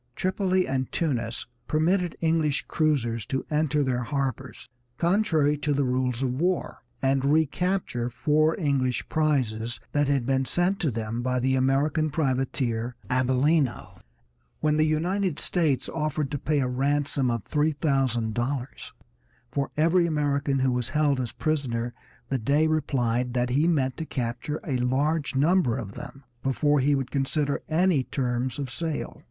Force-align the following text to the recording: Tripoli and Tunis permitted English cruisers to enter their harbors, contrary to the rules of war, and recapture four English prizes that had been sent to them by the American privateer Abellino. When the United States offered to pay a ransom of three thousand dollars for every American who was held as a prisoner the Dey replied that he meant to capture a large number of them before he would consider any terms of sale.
Tripoli 0.15 0.67
and 0.67 0.91
Tunis 0.91 1.45
permitted 1.67 2.17
English 2.21 2.63
cruisers 2.67 3.23
to 3.27 3.45
enter 3.51 3.83
their 3.83 4.01
harbors, 4.01 4.67
contrary 4.97 5.59
to 5.59 5.73
the 5.73 5.83
rules 5.83 6.23
of 6.23 6.41
war, 6.41 6.79
and 7.03 7.23
recapture 7.23 8.09
four 8.09 8.59
English 8.59 9.07
prizes 9.09 9.79
that 9.91 10.07
had 10.07 10.25
been 10.25 10.45
sent 10.45 10.79
to 10.79 10.89
them 10.89 11.21
by 11.21 11.39
the 11.39 11.53
American 11.53 12.09
privateer 12.09 12.95
Abellino. 13.11 14.01
When 14.59 14.77
the 14.77 14.87
United 14.87 15.37
States 15.39 15.87
offered 15.87 16.31
to 16.31 16.39
pay 16.39 16.61
a 16.61 16.67
ransom 16.67 17.29
of 17.29 17.43
three 17.43 17.73
thousand 17.73 18.33
dollars 18.33 18.93
for 19.51 19.69
every 19.77 20.07
American 20.07 20.57
who 20.57 20.71
was 20.71 20.89
held 20.89 21.19
as 21.19 21.29
a 21.29 21.35
prisoner 21.35 21.93
the 22.27 22.39
Dey 22.39 22.65
replied 22.65 23.35
that 23.35 23.51
he 23.51 23.67
meant 23.67 23.97
to 23.97 24.05
capture 24.07 24.59
a 24.65 24.77
large 24.77 25.35
number 25.35 25.77
of 25.77 25.91
them 25.91 26.23
before 26.41 26.79
he 26.79 26.95
would 26.95 27.11
consider 27.11 27.61
any 27.69 28.03
terms 28.05 28.57
of 28.57 28.71
sale. 28.71 29.19